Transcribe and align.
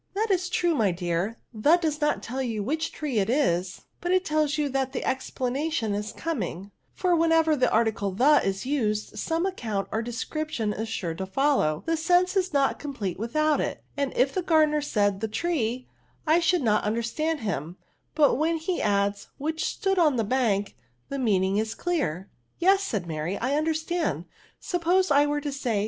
*' 0.09 0.13
That 0.15 0.31
is 0.31 0.49
true> 0.49 0.73
my 0.73 0.89
dear} 0.91 1.37
the 1.53 1.75
does 1.77 1.99
aot 1.99 2.23
toll 2.23 2.41
you 2.41 2.63
which 2.63 2.91
tree 2.91 3.19
it 3.19 3.27
is^ 3.29 3.81
but 4.01 4.11
it 4.11 4.25
tells 4.25 4.57
you 4.57 4.67
that 4.69 4.93
the 4.93 5.05
explanation 5.05 5.93
is 5.93 6.11
coming; 6.11 6.71
for 6.91 7.15
whenever 7.15 7.55
the 7.55 7.69
ar 7.69 7.85
tide 7.85 8.17
the 8.17 8.41
is 8.43 8.61
used^ 8.63 9.15
some 9.15 9.45
account 9.45 9.87
or 9.91 10.01
description 10.01 10.73
is 10.73 10.89
sure 10.89 11.13
to 11.13 11.27
follow; 11.27 11.83
the 11.85 11.95
sense 11.95 12.35
is 12.35 12.51
not 12.51 12.79
completo 12.79 13.17
without 13.19 13.61
it; 13.61 13.83
and 13.95 14.11
if 14.17 14.33
the 14.33 14.41
gardener 14.41 14.81
said 14.81 15.19
the 15.21 15.27
treep 15.27 15.85
I 16.25 16.39
should 16.39 16.63
not 16.63 16.83
understand 16.83 17.41
him; 17.41 17.77
but 18.15 18.37
when 18.39 18.57
he 18.57 18.81
adds, 18.81 19.27
which 19.37 19.65
stood 19.65 19.99
on 19.99 20.15
the 20.15 20.23
bank, 20.23 20.75
the 21.09 21.19
meaning 21.19 21.57
is 21.57 21.75
clear/' 21.75 22.25
Yes," 22.57 22.81
said 22.81 23.05
Mary," 23.05 23.37
I 23.37 23.53
understand; 23.53 24.25
sup 24.59 24.81
pose 24.81 25.11
I 25.11 25.27
were 25.27 25.41
to 25.41 25.51
say. 25.51 25.79